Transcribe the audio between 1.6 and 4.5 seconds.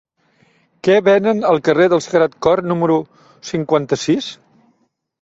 carrer del Sagrat Cor número cinquanta-sis?